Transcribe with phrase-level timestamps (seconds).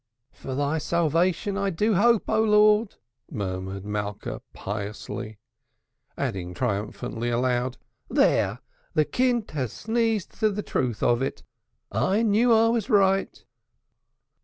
[0.31, 2.95] "For thy Salvation do I hope, O Lord,"
[3.29, 5.37] murmured Malka, piously,
[6.17, 7.77] adding triumphantly aloud,
[8.09, 8.57] "There!
[8.95, 11.43] the kind has sneezed to the truth of it.
[11.91, 13.45] I knew I was right."